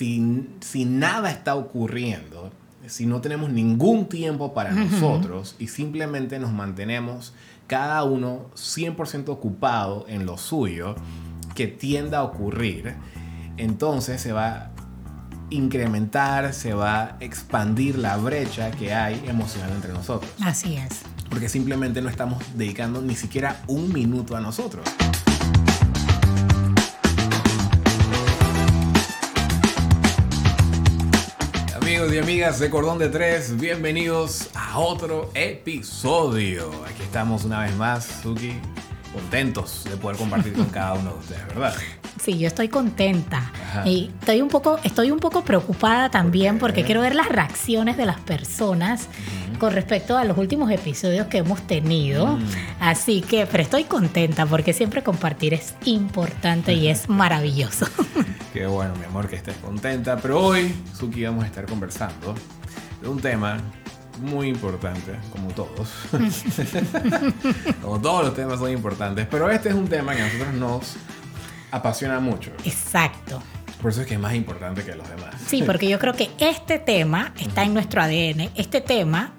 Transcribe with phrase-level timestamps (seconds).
[0.00, 2.50] si, si nada está ocurriendo,
[2.86, 7.34] si no tenemos ningún tiempo para nosotros y simplemente nos mantenemos
[7.66, 10.94] cada uno 100% ocupado en lo suyo,
[11.54, 12.94] que tienda a ocurrir,
[13.58, 14.70] entonces se va a
[15.50, 20.32] incrementar, se va a expandir la brecha que hay emocional entre nosotros.
[20.40, 21.02] Así es.
[21.28, 24.88] Porque simplemente no estamos dedicando ni siquiera un minuto a nosotros.
[32.00, 36.70] Amigos y amigas de Cordón de Tres, bienvenidos a otro episodio.
[36.86, 38.54] Aquí estamos una vez más, Suki,
[39.12, 41.74] contentos de poder compartir con cada uno de ustedes, ¿verdad?
[42.22, 43.50] Sí, yo estoy contenta.
[43.86, 48.04] Y estoy un poco, estoy un poco preocupada también porque quiero ver las reacciones de
[48.04, 49.08] las personas
[49.58, 52.36] con respecto a los últimos episodios que hemos tenido.
[52.36, 52.46] Mm.
[52.80, 57.86] Así que, pero estoy contenta porque siempre compartir es importante y es maravilloso.
[58.52, 60.16] Qué bueno, mi amor, que estés contenta.
[60.18, 62.34] Pero hoy, Suki, vamos a estar conversando
[63.00, 63.58] de un tema
[64.20, 65.88] muy importante, como todos.
[67.82, 69.26] como todos los temas son importantes.
[69.30, 70.96] Pero este es un tema que a nosotros nos
[71.70, 72.50] apasiona mucho.
[72.64, 73.42] Exacto.
[73.80, 75.34] Por eso es que es más importante que los demás.
[75.46, 78.50] Sí, porque yo creo que este tema está en nuestro ADN.
[78.54, 79.32] Este tema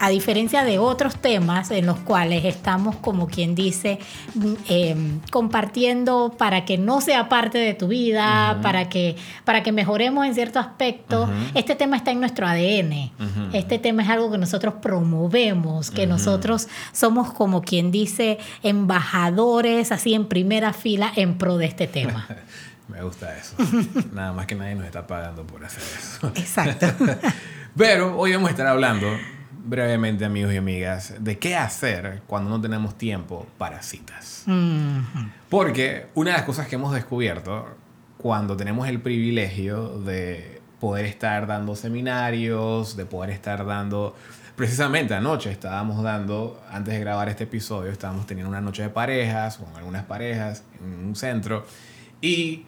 [0.00, 3.98] a diferencia de otros temas en los cuales estamos, como quien dice,
[4.34, 9.72] mm, em, compartiendo para que no sea parte de tu vida, para, que, para que
[9.72, 13.12] mejoremos en cierto aspecto, este tema está en nuestro ADN.
[13.52, 20.14] Este tema es algo que nosotros promovemos, que nosotros somos, como quien dice, embajadores así
[20.14, 22.26] en primera fila en pro de este tema.
[22.88, 23.54] Me gusta eso.
[24.12, 26.26] Nada más que nadie nos está pagando por hacer eso.
[26.34, 26.86] Exacto.
[27.76, 29.06] Pero hoy vamos a estar hablando
[29.64, 34.44] brevemente, amigos y amigas, de qué hacer cuando no tenemos tiempo para citas.
[35.48, 37.68] Porque una de las cosas que hemos descubierto
[38.18, 44.14] cuando tenemos el privilegio de poder estar dando seminarios, de poder estar dando...
[44.56, 49.56] Precisamente anoche estábamos dando, antes de grabar este episodio, estábamos teniendo una noche de parejas,
[49.56, 51.64] con algunas parejas, en un centro,
[52.20, 52.66] y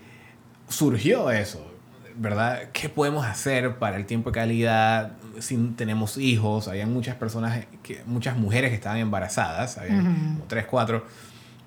[0.69, 1.72] surgió eso,
[2.17, 2.71] ¿verdad?
[2.73, 5.12] ¿Qué podemos hacer para el tiempo de calidad?
[5.41, 10.67] Si tenemos hijos, había muchas personas, que, muchas mujeres que estaban embarazadas, había como tres,
[10.67, 11.05] cuatro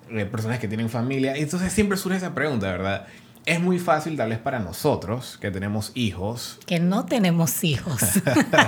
[0.09, 1.37] eh, personas que tienen familia.
[1.37, 3.07] Y entonces siempre surge esa pregunta, ¿verdad?
[3.45, 6.59] Es muy fácil tal vez para nosotros que tenemos hijos.
[6.65, 8.01] Que no tenemos hijos.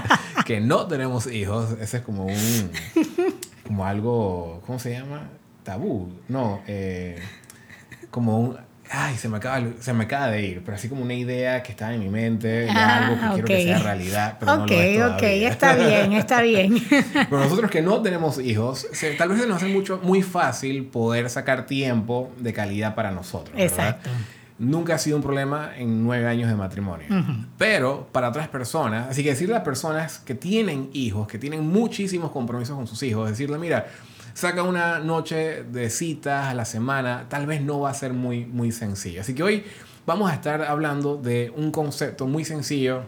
[0.46, 1.72] que no tenemos hijos.
[1.82, 2.72] Ese es como un...
[3.66, 4.62] Como algo...
[4.66, 5.30] ¿Cómo se llama?
[5.64, 6.12] Tabú.
[6.28, 6.62] No.
[6.68, 7.20] Eh,
[8.12, 8.58] como un
[8.92, 11.72] ay, se me, acaba, se me acaba de ir, pero así como una idea que
[11.72, 14.74] está en mi mente, de ah, algo que quiero que sea realidad, pero no lo
[14.74, 16.81] es Ok, está bien, está bien.
[17.14, 18.88] pero nosotros que no tenemos hijos,
[19.18, 23.56] tal vez se nos hace mucho, muy fácil poder sacar tiempo de calidad para nosotros.
[23.58, 24.09] Exacto.
[24.59, 27.08] Nunca ha sido un problema en nueve años de matrimonio.
[27.59, 32.31] Pero para otras personas, así que decirle a personas que tienen hijos, que tienen muchísimos
[32.31, 33.86] compromisos con sus hijos, decirle, mira,
[34.38, 38.46] saca una noche de citas a la semana, tal vez no va a ser muy,
[38.46, 39.22] muy sencillo.
[39.22, 39.64] Así que hoy
[40.06, 43.02] vamos a estar hablando de un concepto muy sencillo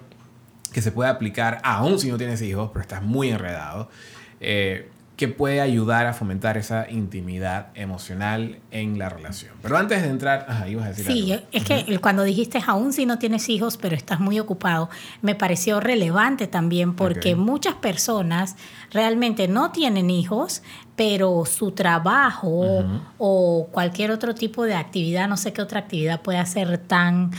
[0.73, 3.91] que se puede aplicar aún si no tienes hijos, pero estás muy enredado.
[4.39, 4.89] Eh,
[5.19, 9.51] que puede ayudar a fomentar esa intimidad emocional en la relación.
[9.61, 13.05] Pero antes de entrar, ajá, ibas a decir Sí, es que cuando dijiste aún si
[13.05, 14.89] no tienes hijos, pero estás muy ocupado,
[15.21, 18.55] me pareció relevante también porque muchas personas
[18.91, 20.63] realmente no tienen hijos,
[20.95, 22.85] pero su trabajo
[23.17, 27.31] o cualquier otro tipo de actividad, no sé qué otra actividad puede ser tan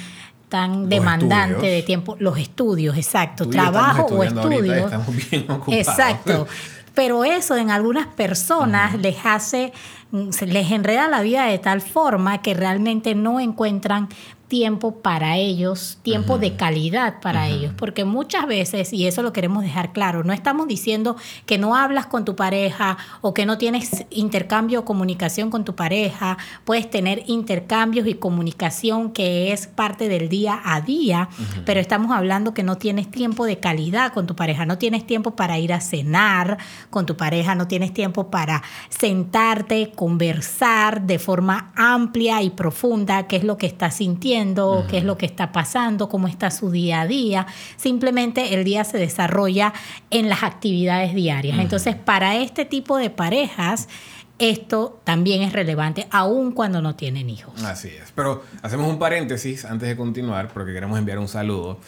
[0.51, 4.85] tan demandante de tiempo, los estudios, exacto, trabajo o estudios.
[4.85, 5.89] Estamos bien ocupados.
[5.89, 6.47] Exacto.
[6.95, 9.73] Pero eso en algunas personas les hace,
[10.13, 14.09] les enreda la vida de tal forma que realmente no encuentran
[14.51, 19.63] tiempo para ellos, tiempo de calidad para ellos, porque muchas veces, y eso lo queremos
[19.63, 21.15] dejar claro, no estamos diciendo
[21.47, 25.77] que no hablas con tu pareja o que no tienes intercambio o comunicación con tu
[25.77, 31.29] pareja, puedes tener intercambios y comunicación que es parte del día a día,
[31.65, 35.37] pero estamos hablando que no tienes tiempo de calidad con tu pareja, no tienes tiempo
[35.37, 36.59] para ir a cenar
[36.91, 43.37] con tu pareja, no tienes tiempo para sentarte, conversar de forma amplia y profunda qué
[43.37, 47.03] es lo que estás sintiendo qué es lo que está pasando, cómo está su día
[47.03, 47.47] a día.
[47.77, 49.75] Simplemente el día se desarrolla
[50.09, 51.59] en las actividades diarias.
[51.59, 53.91] Entonces, para este tipo de parejas,
[54.39, 57.63] esto también es relevante, aun cuando no tienen hijos.
[57.63, 58.11] Así es.
[58.15, 61.79] Pero hacemos un paréntesis antes de continuar, porque queremos enviar un saludo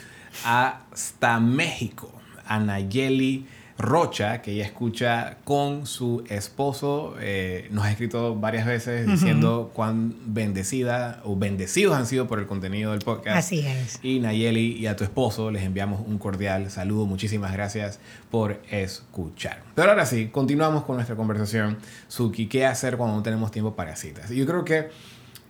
[0.45, 2.13] hasta México.
[2.45, 3.47] a Nayeli
[3.83, 7.17] Rocha, que ella escucha con su esposo.
[7.21, 12.47] Eh, nos ha escrito varias veces diciendo cuán bendecida o bendecidos han sido por el
[12.47, 13.37] contenido del podcast.
[13.37, 13.99] Así es.
[14.03, 17.07] Y Nayeli y a tu esposo les enviamos un cordial saludo.
[17.07, 17.99] Muchísimas gracias
[18.31, 19.63] por escuchar.
[19.75, 21.77] Pero ahora sí, continuamos con nuestra conversación.
[22.09, 24.31] Suki, ¿qué hacer cuando no tenemos tiempo para citas?
[24.31, 24.89] Yo creo que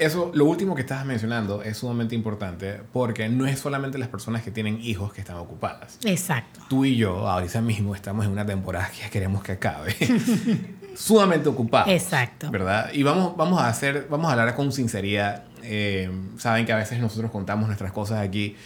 [0.04, 4.42] eso, lo último que estabas mencionando es sumamente importante porque no es solamente las personas
[4.42, 5.98] que tienen hijos que están ocupadas.
[6.04, 6.60] Exacto.
[6.68, 9.94] Tú y yo ahorita mismo estamos en una temporada que queremos que acabe.
[10.94, 11.88] sumamente ocupados.
[11.88, 12.50] Exacto.
[12.50, 12.90] ¿Verdad?
[12.92, 15.44] Y vamos, vamos a hacer, vamos a hablar con sinceridad.
[15.62, 18.56] Eh, saben que a veces nosotros contamos nuestras cosas aquí,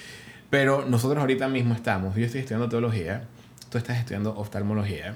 [0.51, 3.25] pero nosotros ahorita mismo estamos, yo estoy estudiando teología,
[3.71, 5.15] tú estás estudiando oftalmología,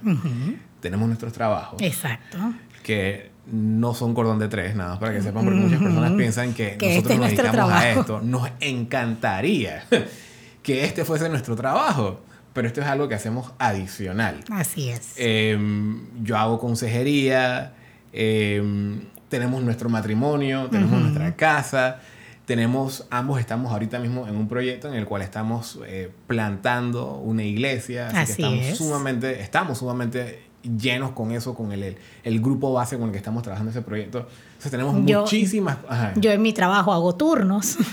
[0.81, 1.81] tenemos nuestros trabajos.
[1.81, 2.38] Exacto.
[2.82, 6.55] Que no son cordón de tres, nada más para que sepan, porque muchas personas piensan
[6.55, 8.21] que, nosotros este nos dedicamos a esto.
[8.21, 9.85] Nos encantaría
[10.63, 12.21] que este fuese nuestro trabajo,
[12.53, 14.45] pero esto es algo que hacemos adicional.
[14.51, 15.15] Así es.
[15.17, 17.73] Em, yo hago consejería,
[18.13, 22.01] em, tenemos nuestro matrimonio, tenemos nuestra casa,
[22.45, 27.45] tenemos, ambos estamos ahorita mismo en un proyecto en el cual estamos eh, plantando una
[27.45, 32.97] iglesia, así, que estamos sumamente, estamos sumamente llenos con eso, con el, el, grupo base
[32.99, 34.27] con el que estamos trabajando ese proyecto.
[34.51, 35.79] Entonces tenemos muchísimas...
[36.17, 37.79] Yo en mi trabajo hago turnos.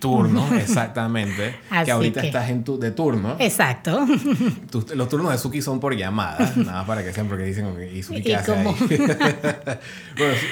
[0.00, 1.56] Turnos, exactamente.
[1.84, 3.36] que ahorita estás en tu, de turno.
[3.38, 4.06] Exacto.
[4.94, 8.22] los turnos de Suki son por llamada, nada para que sean porque dicen, ¿y Suki
[8.22, 8.64] qué hace ahí?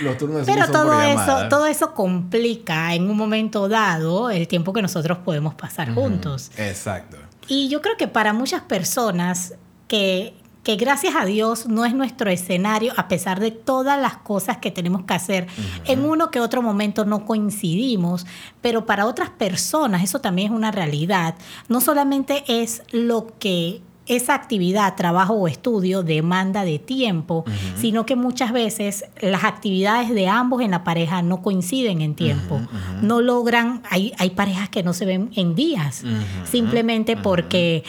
[0.03, 4.31] los turnos de Suki son todo por eso, todo eso complica en un momento dado
[4.31, 6.51] el tiempo que nosotros podemos pasar juntos.
[6.57, 7.17] Exacto.
[7.49, 9.55] Y yo creo que para muchas personas
[9.87, 10.35] que
[10.67, 14.73] que gracias a Dios no es nuestro escenario, a pesar de todas las cosas que
[14.73, 15.47] tenemos que hacer.
[15.85, 18.27] En uno que otro momento no coincidimos,
[18.63, 21.37] pero para otras personas eso también es una realidad.
[21.69, 27.45] No solamente es lo que esa actividad, trabajo o estudio demanda de tiempo,
[27.77, 32.61] sino que muchas veces las actividades de ambos en la pareja no coinciden en tiempo.
[33.03, 36.03] No logran, hay, hay parejas que no se ven en días,
[36.45, 37.85] simplemente porque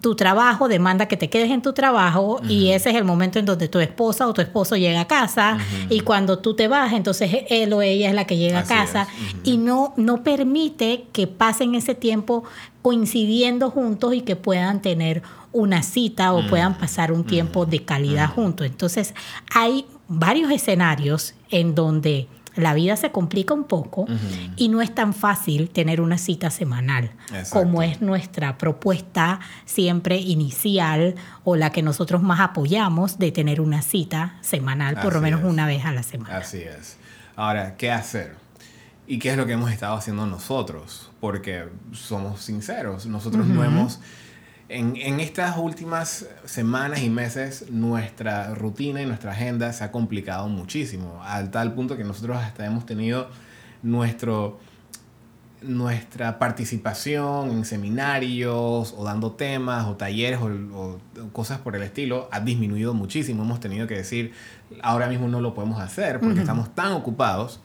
[0.00, 3.46] tu trabajo demanda que te quedes en tu trabajo y ese es el momento en
[3.46, 7.44] donde tu esposa o tu esposo llega a casa y cuando tú te vas, entonces
[7.48, 9.06] él o ella es la que llega a casa
[9.44, 12.44] y no, no permite que pasen ese tiempo
[12.82, 15.22] coincidiendo juntos y que puedan tener
[15.52, 18.66] una cita o puedan pasar un tiempo de calidad juntos.
[18.66, 19.14] Entonces
[19.52, 24.06] hay varios escenarios en donde la vida se complica un poco
[24.56, 27.10] y no es tan fácil tener una cita semanal
[27.50, 31.14] como es nuestra propuesta siempre inicial
[31.44, 35.66] o la que nosotros más apoyamos de tener una cita semanal por lo menos una
[35.66, 36.38] vez a la semana.
[36.38, 36.96] Así es.
[37.36, 38.34] Ahora, ¿qué hacer?
[39.06, 41.10] ¿Y qué es lo que hemos estado haciendo nosotros?
[41.20, 44.00] Porque somos sinceros, nosotros no hemos
[44.68, 51.20] en, estas últimas semanas y meses nuestra rutina y nuestra agenda se ha complicado muchísimo,
[51.22, 53.28] al tal punto que nosotros hasta hemos tenido
[53.82, 54.58] nuestro,
[55.62, 60.98] nuestra participación en seminarios o dando temas o talleres o,
[61.32, 63.44] cosas por el estilo ha disminuido muchísimo.
[63.44, 64.32] Hemos tenido que decir,
[64.82, 67.60] ahora mismo no lo podemos hacer porque estamos tan ocupados.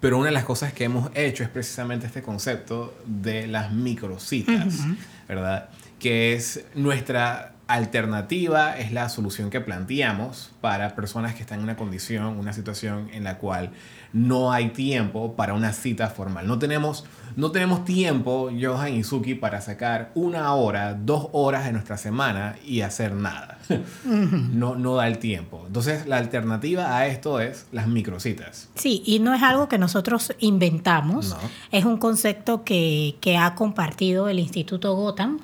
[0.00, 4.78] Pero una de las cosas que hemos hecho es precisamente este concepto de las microcitas,
[5.26, 5.70] ¿verdad?
[5.98, 11.76] Que es nuestra alternativa, es la solución que planteamos para personas que están en una
[11.76, 13.70] condición, una situación en la cual
[14.12, 16.46] no hay tiempo para una cita formal.
[16.46, 17.04] No tenemos,
[17.36, 22.56] no tenemos tiempo, Johan y Suki, para sacar una hora, dos horas de nuestra semana
[22.64, 23.58] y hacer nada.
[24.04, 25.64] no, no da el tiempo.
[25.66, 28.70] Entonces, la alternativa a esto es las microcitas.
[28.76, 31.36] Sí, y no es algo que nosotros inventamos.
[31.70, 35.38] Es un concepto que, ha compartido el Instituto Gotham,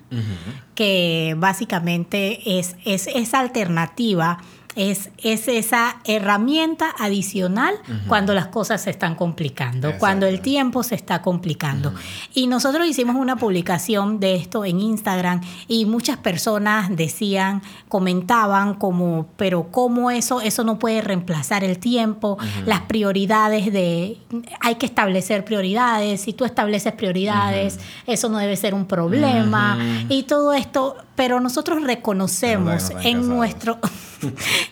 [0.75, 4.39] que básicamente es, es esa alternativa
[4.77, 7.75] es, es esa herramienta adicional
[8.09, 11.95] cuando las cosas se están complicando, cuando el tiempo se está complicando.
[12.35, 19.29] Y nosotros hicimos una publicación de esto en Instagram y muchas personas decían, comentaban como,
[19.37, 20.41] pero ¿cómo eso?
[20.41, 24.19] Eso no puede reemplazar el tiempo, las prioridades de,
[24.61, 29.79] hay que establecer prioridades, si tú estableces prioridades, eso no debe ser un problema
[30.09, 33.79] y todo esto, pero nosotros reconocemos en nuestro...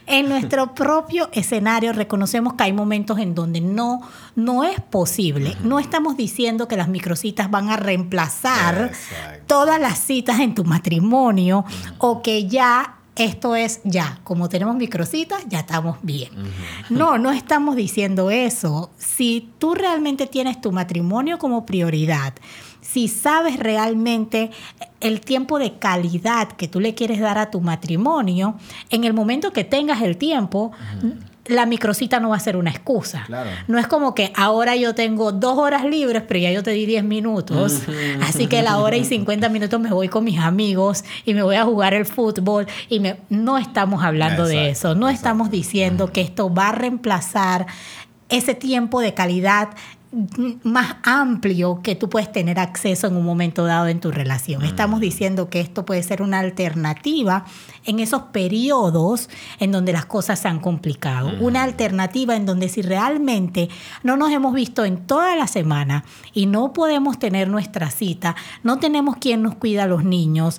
[0.06, 4.00] en nuestro propio escenario reconocemos que hay momentos en donde no,
[4.34, 5.56] no es posible.
[5.62, 8.92] No estamos diciendo que las microcitas van a reemplazar
[9.46, 11.64] todas las citas en tu matrimonio
[11.98, 16.30] o que ya esto es ya, como tenemos microcitas, ya estamos bien.
[16.88, 18.90] No, no estamos diciendo eso.
[18.96, 22.32] Si tú realmente tienes tu matrimonio como prioridad,
[22.82, 24.50] si sabes realmente
[25.00, 28.56] el tiempo de calidad que tú le quieres dar a tu matrimonio,
[28.90, 30.72] en el momento que tengas el tiempo,
[31.46, 33.26] la microcita no va a ser una excusa.
[33.66, 36.86] No es como que ahora yo tengo dos horas libres, pero ya yo te di
[36.86, 37.82] diez minutos.
[38.22, 41.56] Así que la hora y cincuenta minutos me voy con mis amigos y me voy
[41.56, 42.66] a jugar el fútbol.
[42.88, 43.16] Y me...
[43.28, 44.94] no estamos hablando de eso.
[44.94, 47.66] No estamos diciendo que esto va a reemplazar
[48.28, 49.70] ese tiempo de calidad
[50.62, 54.62] más amplio que tú puedes tener acceso en un momento dado en tu relación.
[54.62, 57.46] Estamos diciendo que esto puede ser una alternativa
[57.84, 61.30] en esos periodos en donde las cosas se han complicado.
[61.40, 63.70] Una alternativa en donde si realmente
[64.02, 66.04] no nos hemos visto en toda la semana
[66.34, 70.58] y no podemos tener nuestra cita, no tenemos quien nos cuida a los niños,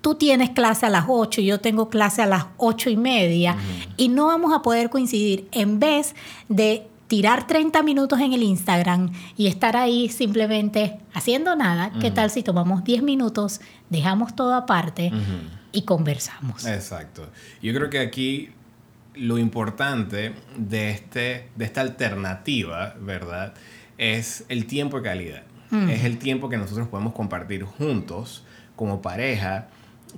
[0.00, 3.56] tú tienes clase a las 8 y yo tengo clase a las ocho y media
[3.96, 6.14] y no vamos a poder coincidir en vez
[6.48, 12.30] de tirar 30 minutos en el Instagram y estar ahí simplemente haciendo nada, ¿qué tal
[12.30, 15.10] si tomamos 10 minutos, dejamos todo aparte
[15.72, 16.64] y conversamos?
[16.64, 17.28] Exacto.
[17.60, 18.50] Yo creo que aquí
[19.16, 23.54] lo importante de, este, de esta alternativa, ¿verdad?
[23.98, 25.42] Es el tiempo de calidad.
[25.88, 28.44] Es el tiempo que nosotros podemos compartir juntos
[28.76, 29.66] como pareja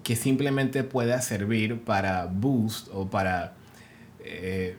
[0.02, 3.54] que simplemente pueda servir para boost o para...
[4.20, 4.76] Eh,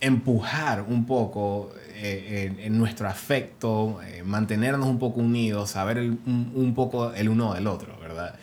[0.00, 7.12] empujar un poco eh, en, nuestro afecto, eh, mantenernos un poco unidos, saber un, poco
[7.12, 8.34] el uno del otro, ¿verdad?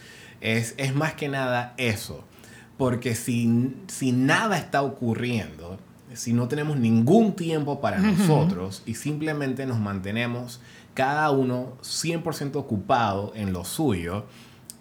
[0.42, 2.24] Es, es más que nada eso,
[2.78, 5.80] porque si, si, nada está ocurriendo,
[6.14, 10.62] si no tenemos ningún tiempo para nosotros y simplemente nos mantenemos
[10.94, 14.26] cada uno 100% ocupado en lo suyo,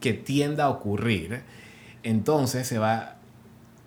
[0.00, 1.42] que tienda a ocurrir,
[2.02, 3.15] entonces se va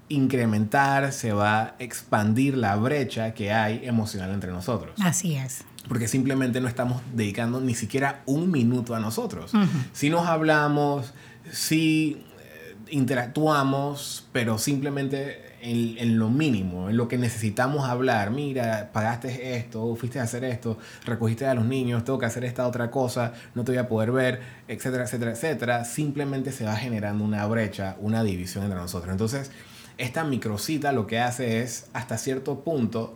[0.10, 5.00] incrementar, se va a expandir la brecha que hay emocional entre nosotros.
[5.02, 5.64] Así es.
[5.88, 9.54] Porque simplemente no estamos dedicando ni siquiera un minuto a nosotros.
[9.94, 11.14] Si nos hablamos,
[11.52, 18.32] si eh, interactuamos, pero simplemente en, lo mínimo, en lo que necesitamos hablar.
[18.32, 22.68] Mira, pagaste esto, fuiste a hacer esto, recogiste a los niños, tengo que hacer esta
[22.68, 25.86] otra cosa, no te voy a poder ver, etcétera, etcétera, etcétera.
[25.86, 29.12] Simplemente se va generando una brecha, una división entre nosotros.
[29.12, 29.52] Entonces,
[30.00, 33.14] esta microcita lo que hace es, hasta cierto punto,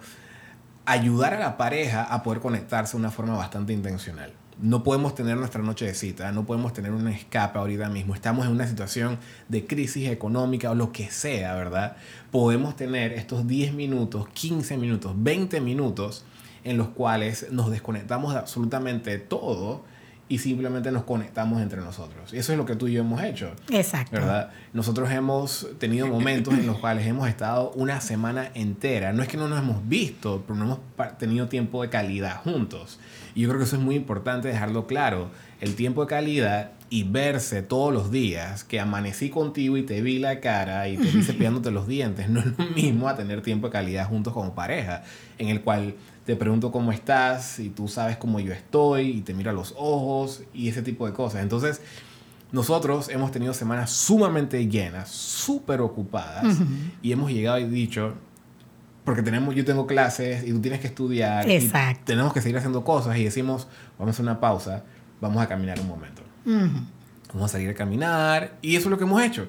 [0.86, 4.34] ayudar a la pareja a poder conectarse de una forma bastante intencional.
[4.62, 8.14] No podemos tener nuestra noche de cita, no podemos tener un escape ahorita mismo.
[8.14, 11.96] Estamos en una situación de crisis económica o lo que sea, ¿verdad?
[12.32, 16.26] Podemos tener estos 10 minutos, 15 minutos, 20 minutos
[16.66, 19.84] en los cuales nos desconectamos de absolutamente todo
[20.34, 22.34] y simplemente nos conectamos entre nosotros.
[22.34, 23.52] Y eso es lo que tú y yo hemos hecho.
[23.70, 24.16] Exacto.
[24.16, 24.50] ¿Verdad?
[24.74, 29.14] Nosotros hemos tenido momentos en los cuales hemos estado una semana entera.
[29.14, 32.98] No es que no nos hemos visto, pero no hemos tenido tiempo de calidad juntos.
[33.36, 35.30] Y yo creo que eso es muy importante dejarlo claro.
[35.62, 40.18] El tiempo de calidad y verse todos los días, que amanecí contigo y te vi
[40.18, 43.68] la cara y te vi cepillándote los dientes, no es lo mismo a tener tiempo
[43.68, 45.04] de calidad juntos como pareja,
[45.38, 45.94] en el cual
[46.26, 49.74] te pregunto cómo estás y tú sabes cómo yo estoy y te miro a los
[49.78, 51.42] ojos y ese tipo de cosas.
[51.42, 51.82] Entonces,
[52.52, 56.58] nosotros hemos tenido semanas sumamente llenas, súper ocupadas
[57.02, 58.14] y hemos llegado y dicho,
[59.04, 62.02] porque tenemos, yo tengo clases y tú tienes que estudiar Exacto.
[62.04, 64.84] y tenemos que seguir haciendo cosas y decimos, vamos a hacer una pausa,
[65.20, 66.22] vamos a caminar un momento.
[66.46, 69.48] Vamos a salir a caminar y eso es lo que hemos hecho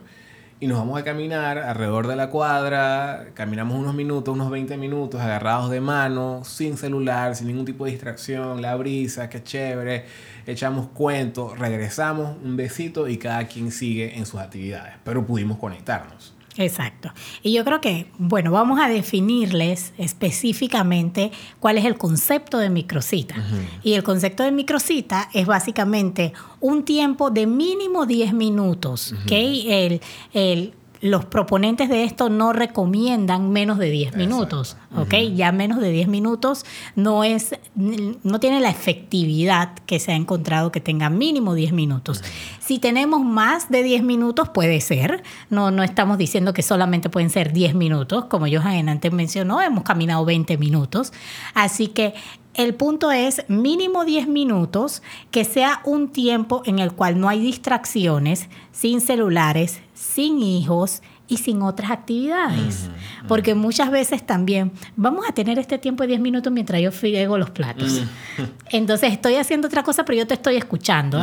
[0.60, 5.20] y nos vamos a caminar alrededor de la cuadra, caminamos unos minutos, unos 20 minutos,
[5.20, 10.06] agarrados de mano, sin celular, sin ningún tipo de distracción, la brisa, qué chévere,
[10.46, 16.34] echamos cuentos, regresamos, un besito y cada quien sigue en sus actividades, pero pudimos conectarnos.
[16.56, 17.12] Exacto.
[17.42, 23.34] Y yo creo que, bueno, vamos a definirles específicamente cuál es el concepto de microcita.
[23.82, 30.00] Y el concepto de microcita es básicamente un tiempo de mínimo 10 minutos, El,
[30.32, 35.12] el los proponentes de esto no recomiendan menos de 10 minutos, ¿ok?
[35.34, 36.64] Ya menos de 10 minutos
[36.96, 42.24] no es, no tiene la efectividad que se ha encontrado que tenga mínimo 10 minutos.
[42.58, 45.22] Si tenemos más de 10 minutos, puede ser.
[45.50, 49.84] No, no estamos diciendo que solamente pueden ser 10 minutos, como Johan antes mencionó, hemos
[49.84, 51.12] caminado 20 minutos.
[51.52, 52.14] Así que
[52.54, 57.40] el punto es mínimo 10 minutos, que sea un tiempo en el cual no hay
[57.40, 62.88] distracciones, sin celulares, sin hijos y sin otras actividades.
[63.26, 67.38] Porque muchas veces también vamos a tener este tiempo de 10 minutos mientras yo friego
[67.38, 68.02] los platos.
[68.70, 71.20] Entonces estoy haciendo otra cosa, pero yo te estoy escuchando.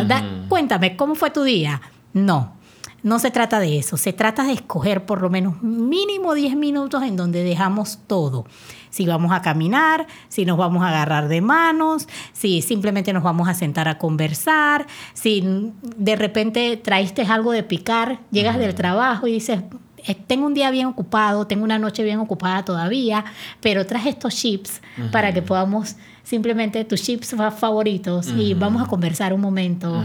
[0.49, 1.81] cuéntame, ¿cómo fue tu día?
[2.13, 2.60] No.
[3.03, 7.01] No se trata de eso, se trata de escoger por lo menos mínimo 10 minutos
[7.03, 8.45] en donde dejamos todo.
[8.89, 13.47] Si vamos a caminar, si nos vamos a agarrar de manos, si simplemente nos vamos
[13.47, 19.33] a sentar a conversar, si de repente traíste algo de picar, llegas del trabajo y
[19.33, 19.61] dices,
[20.05, 23.23] eh, tengo un día bien ocupado, tengo una noche bien ocupada todavía,
[23.61, 24.81] pero traje estos chips
[25.11, 30.03] para que podamos simplemente tus chips favoritos y vamos a conversar un momento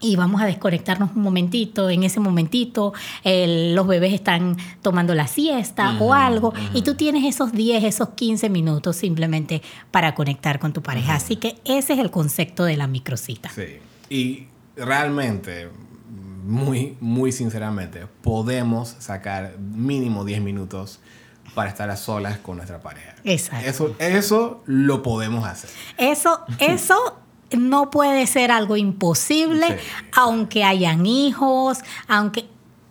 [0.00, 1.90] y vamos a desconectarnos un momentito.
[1.90, 2.92] En ese momentito
[3.24, 8.48] los bebés están tomando la siesta o algo y tú tienes esos 10, esos 15
[8.48, 11.14] minutos simplemente para conectar con tu pareja.
[11.14, 13.50] Así que ese es el concepto de la microcita.
[13.50, 13.78] Sí.
[14.08, 15.68] Y realmente,
[16.44, 21.00] muy, muy sinceramente, podemos sacar mínimo 10 minutos
[21.54, 23.14] para estar a solas con nuestra pareja.
[23.24, 23.68] Exacto.
[23.68, 25.70] Eso, eso lo podemos hacer.
[25.98, 27.19] Eso, eso
[27.56, 29.78] no puede ser algo imposible,
[30.12, 31.78] aunque hayan hijos,
[32.08, 32.46] aunque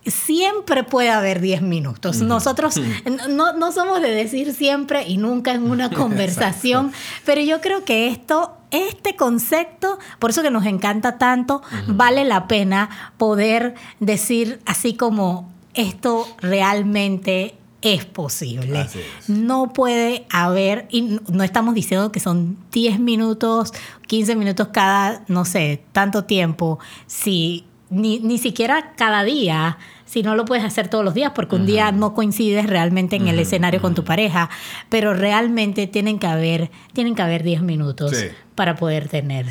[0.06, 2.20] siempre puede haber 10 minutos.
[2.22, 2.80] Nosotros
[3.28, 6.92] no, somos de decir siempre y nunca en una conversación,
[7.24, 12.48] pero yo creo que esto, este concepto, por eso que nos encanta tanto, vale la
[12.48, 18.86] pena poder decir así como esto realmente es posible.
[19.28, 23.72] No puede haber, y no estamos diciendo que son 10 minutos,
[24.06, 30.34] 15 minutos cada, no sé, tanto tiempo, si ni, ni siquiera cada día, si no
[30.34, 33.80] lo puedes hacer todos los días, porque un día no coincides realmente en el escenario
[33.80, 34.50] con tu pareja,
[34.88, 38.12] pero realmente tienen que haber, tienen que haber 10 minutos
[38.54, 39.46] para poder tener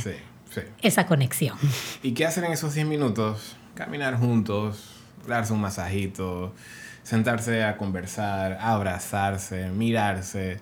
[0.82, 1.58] esa conexión.
[2.04, 3.56] ¿Y qué hacen en esos 10 minutos?
[3.74, 4.92] Caminar juntos,
[5.28, 6.54] darse un masajito,
[7.10, 10.60] sentarse a conversar, abrazarse, mirarse,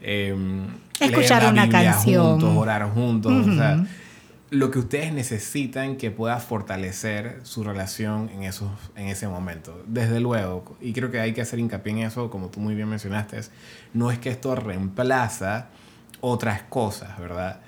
[0.00, 0.66] em,
[0.98, 3.86] escuchar una canción, juntos, orar juntos, o sea,
[4.50, 9.84] lo que ustedes necesitan que pueda fortalecer su relación en, esos, en ese momento.
[9.86, 12.88] Desde luego, y creo que hay que hacer hincapié en eso, como tú muy bien
[12.88, 13.42] mencionaste,
[13.92, 15.68] no es que esto reemplaza
[16.20, 17.60] otras cosas, ¿verdad?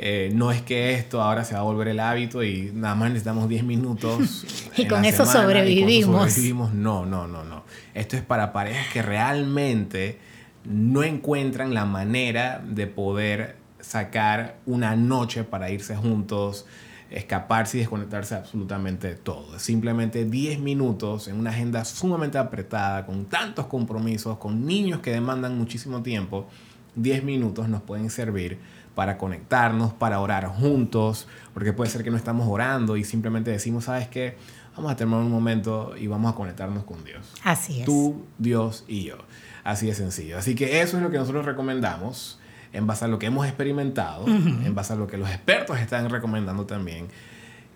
[0.00, 3.08] Eh, no es que esto ahora se va a volver el hábito y nada más
[3.08, 4.44] necesitamos 10 minutos.
[4.76, 6.30] y, con eso sobrevivimos.
[6.30, 6.72] sobrevivimos.
[6.72, 7.64] No, no, no, no.
[7.94, 10.18] Esto es para parejas que realmente
[10.64, 16.66] no encuentran la manera de poder sacar una noche para irse juntos,
[17.10, 19.58] escaparse y desconectarse absolutamente de todo.
[19.58, 25.58] Simplemente 10 minutos en una agenda sumamente apretada, con tantos compromisos, con niños que demandan
[25.58, 26.46] muchísimo tiempo.
[26.94, 28.58] 10 minutos nos pueden servir
[28.98, 33.84] para conectarnos, para orar juntos, porque puede ser que no estamos orando y simplemente decimos,
[33.84, 34.36] ¿sabes qué?
[34.74, 37.32] Vamos a terminar un momento y vamos a conectarnos con Dios.
[37.44, 37.86] Así es.
[37.86, 39.18] Tú, Dios y yo.
[39.62, 40.36] Así de sencillo.
[40.36, 42.40] Así que eso es lo que nosotros recomendamos
[42.72, 46.10] en base a lo que hemos experimentado, en base a lo que los expertos están
[46.10, 47.06] recomendando también,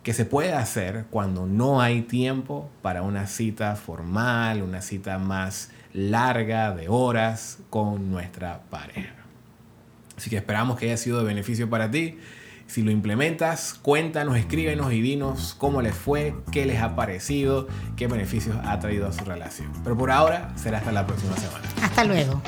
[0.03, 5.71] que se puede hacer cuando no hay tiempo para una cita formal, una cita más
[5.93, 9.22] larga de horas con nuestra pareja.
[10.23, 12.17] Así que esperamos que haya sido de beneficio para ti.
[12.69, 18.07] Si lo implementas, cuéntanos, escríbenos y dinos cómo les fue, qué les ha parecido, qué
[18.07, 19.73] beneficios ha traído a su relación.
[19.83, 21.67] Pero por ahora será hasta la próxima semana.
[21.83, 22.41] Hasta luego.